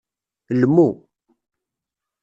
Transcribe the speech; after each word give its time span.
Lmu. 0.59 0.87